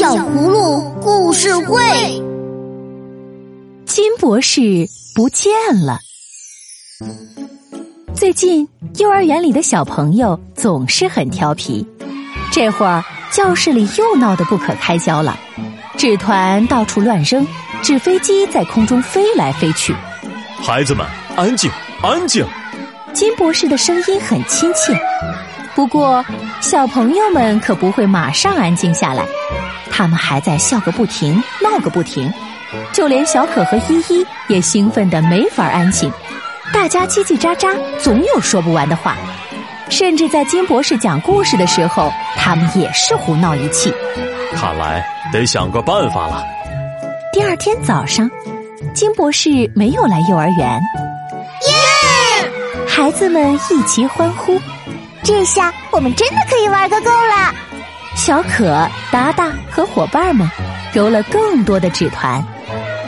[0.00, 1.78] 小葫芦故事会，
[3.84, 5.52] 金博士不见
[5.84, 5.98] 了。
[8.14, 8.66] 最近
[8.96, 11.86] 幼儿园里的小朋友总是很调皮，
[12.50, 15.38] 这会儿教室里又闹得不可开交了，
[15.98, 17.46] 纸团到处乱扔，
[17.82, 19.94] 纸飞机在空中飞来飞去。
[20.62, 21.06] 孩子们，
[21.36, 21.70] 安静，
[22.02, 22.42] 安静！
[23.12, 24.98] 金博士的声音很亲切。
[25.80, 26.22] 不过，
[26.60, 29.24] 小朋友们可不会马上安静下来，
[29.90, 32.30] 他们还在笑个不停，闹个不停，
[32.92, 36.12] 就连小可和依依也兴奋的没法安静，
[36.70, 39.16] 大家叽叽喳喳，总有说不完的话，
[39.88, 43.90] 甚至在金博士讲故事的时候，他们也是胡闹一气。
[44.54, 45.02] 看来
[45.32, 46.44] 得想个办法了。
[47.32, 48.30] 第二天早上，
[48.92, 50.78] 金博士没有来幼儿园，
[51.70, 52.50] 耶！
[52.86, 54.60] 孩子们一齐欢呼。
[55.22, 57.54] 这下我们真的可以玩个够了。
[58.16, 60.50] 小可、达达和伙伴们
[60.92, 62.44] 揉了更多的纸团，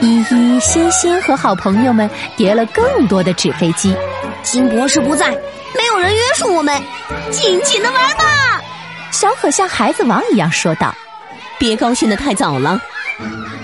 [0.00, 3.96] 依依、欣欣和好朋友们叠了更多的纸飞机。
[4.42, 6.80] 金博士不在，没有人约束我们，
[7.30, 8.62] 尽情的玩吧！
[9.10, 10.94] 小可像孩子王一样说道
[11.58, 12.80] ：“别高兴的太早了。”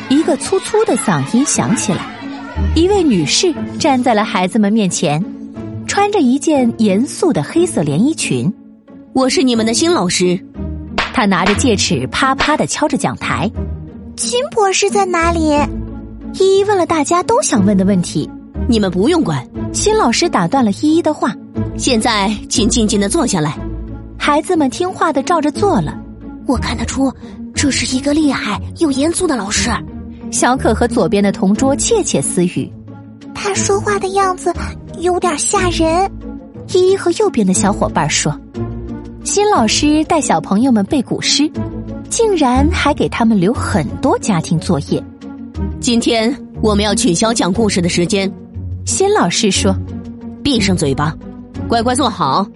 [0.08, 2.02] 一个粗粗的嗓音响起来，
[2.74, 5.24] 一位女士站在了孩子们面前。
[5.96, 8.52] 穿着一件严肃的黑色连衣裙，
[9.14, 10.38] 我是你们的新老师。
[11.14, 13.50] 他拿着戒尺，啪啪的敲着讲台。
[14.14, 15.58] 金博士在哪里？
[16.34, 18.28] 依依问了大家都想问的问题。
[18.68, 19.42] 你们不用管。
[19.72, 21.34] 新老师打断了依依的话。
[21.78, 23.56] 现在，请静静的坐下来。
[24.18, 25.98] 孩子们听话的照着做了。
[26.46, 27.10] 我看得出，
[27.54, 29.70] 这是一个厉害又严肃的老师。
[30.30, 32.70] 小可和左边的同桌窃窃私语。
[33.34, 34.52] 他说话的样子。
[34.98, 36.10] 有点吓人，
[36.72, 38.34] 依依和右边的小伙伴说
[39.24, 41.50] ：“新老师带小朋友们背古诗，
[42.08, 45.02] 竟然还给他们留很多家庭作业。
[45.80, 48.30] 今天我们要取消讲故事的时间。”
[48.86, 49.76] 新老师说
[50.42, 51.14] ：“闭上嘴巴，
[51.68, 52.46] 乖乖坐好。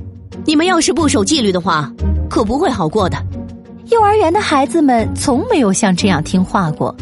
[0.47, 1.93] 你们要是不守纪律的话，
[2.29, 3.19] 可不会好过的。”
[3.91, 6.95] 幼儿园的孩子们从没有像这样听话过。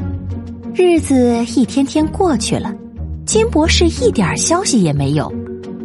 [0.75, 2.75] 日子一天天过去了。
[3.29, 5.31] 金博士一点消息也没有，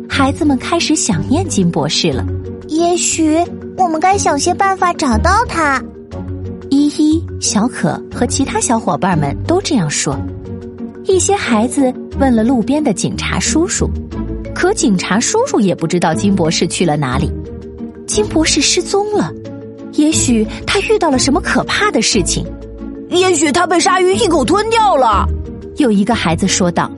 [0.07, 2.25] 孩子们开始想念金博士了。
[2.69, 3.37] 也许
[3.75, 5.83] 我们该想些办法找到他。
[6.69, 10.17] 依依、小可和其他小伙伴们都这样说。
[11.03, 13.89] 一些孩子问了路边的警察叔叔，
[14.55, 17.29] 可警察叔叔也不知道金博士去了哪里。
[18.07, 19.29] 金博士失踪了，
[19.95, 22.47] 也许他遇到了什么可怕的事情，
[23.09, 25.27] 也许他被鲨鱼一口吞掉了。
[25.75, 26.89] 有一个孩子说道。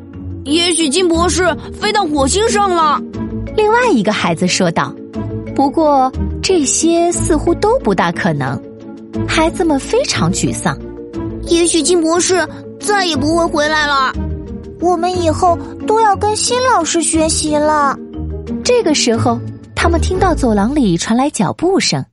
[0.45, 3.01] 也许金博士飞到火星上了，
[3.57, 4.93] 另外一个孩子说道。
[5.55, 6.11] 不过
[6.41, 8.61] 这些似乎都不大可能，
[9.27, 10.77] 孩子们非常沮丧。
[11.47, 12.47] 也许金博士
[12.79, 14.13] 再也不会回来了，
[14.79, 15.57] 我们以后
[15.87, 17.97] 都要跟新老师学习了。
[18.63, 19.39] 这个时候，
[19.75, 22.05] 他们听到走廊里传来脚步声，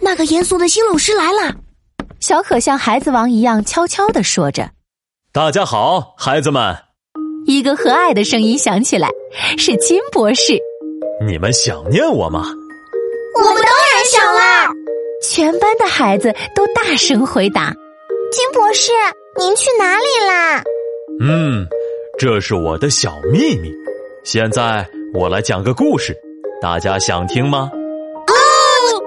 [0.00, 1.54] 那个严肃的新老师来了。
[2.18, 4.70] 小可像孩子王一样悄悄的说着
[5.32, 6.74] ：“大家好，孩子们。”
[7.48, 9.08] 一个和蔼的声音响起来，
[9.56, 10.52] 是金博士。
[11.26, 12.44] 你们想念我吗？
[13.42, 14.70] 我们当然想啦！
[15.22, 17.72] 全班的孩子都大声回答
[18.30, 18.92] ：“金博士，
[19.38, 20.62] 您去哪里啦？”
[21.24, 21.66] 嗯，
[22.18, 23.72] 这是我的小秘密。
[24.24, 26.14] 现在我来讲个故事，
[26.60, 27.70] 大家想听吗？
[28.26, 28.34] 哦，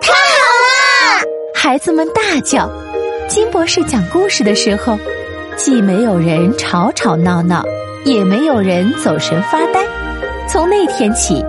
[0.01, 1.23] 太好啦！
[1.53, 2.67] 孩子们大叫。
[3.29, 4.97] 金博士讲故事的时候，
[5.55, 7.63] 既没有人吵吵闹闹。
[8.03, 9.79] 也没有人走神发呆。
[10.47, 11.43] 从那天起，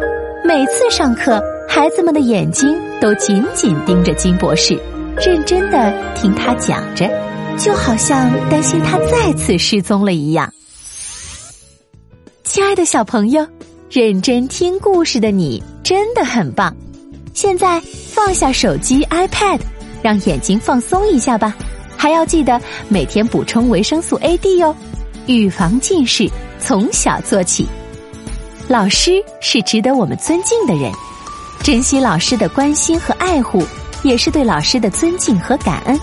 [0.44, 4.78] 每次上课，孩子们的眼睛都紧紧盯着金博士，
[5.16, 7.10] 认真的听他讲着，
[7.58, 10.52] 就好像担心他再次失踪了一样。
[12.44, 13.46] 亲爱的小朋友，
[13.90, 16.74] 认真听故事的你真的很棒。
[17.32, 17.80] 现在
[18.12, 19.58] 放下手机、iPad，
[20.02, 21.56] 让眼睛放松一下吧。
[21.96, 24.76] 还要记得每天补充维生素 A、D 哟。
[25.26, 26.28] 预防近视，
[26.60, 27.66] 从小做起。
[28.68, 30.90] 老师是值得我们尊敬的人，
[31.62, 33.62] 珍惜老师的关心和爱护，
[34.02, 35.98] 也是对老师的尊敬和感恩。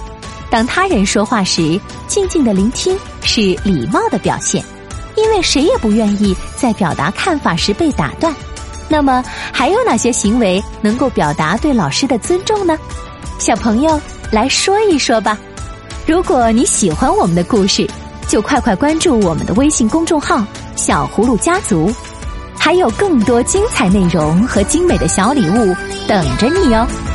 [0.50, 4.63] 当他人说话时，静静的聆听是礼貌的表现，
[5.16, 8.33] 因为谁也不愿意在表达看法时被打断。
[8.88, 12.77] 那么，还有哪些行为能够表达对老师的尊重呢？
[13.38, 14.00] 小朋友
[14.31, 15.38] 来说一说吧。
[16.06, 17.88] 如果你喜欢我们的故事。
[18.29, 20.45] 就快快关注我们的微信公众号
[20.77, 21.91] “小葫芦家族”，
[22.55, 25.75] 还有更多精彩内容和精美的小礼物
[26.07, 27.08] 等着你哦。